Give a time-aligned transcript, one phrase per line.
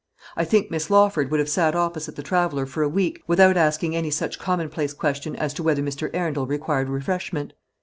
[0.35, 3.95] I think Miss Lawford would have sat opposite the traveller for a week without asking
[3.95, 6.09] any such commonplace question as to whether Mr.
[6.11, 7.53] Arundel required refreshment.